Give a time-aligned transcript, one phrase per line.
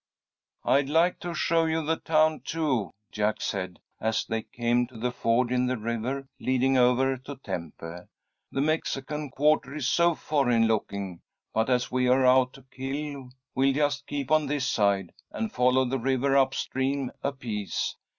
[0.65, 5.11] "I'd like to show you the town, too," Jack said, as they came to the
[5.11, 8.07] ford in the river leading over to Tempe.
[8.51, 11.21] "The Mexican quarter is so foreign looking.
[11.53, 15.99] But, as we're out to kill, we'll just keep on this side, and follow the
[15.99, 17.95] river up stream a piece.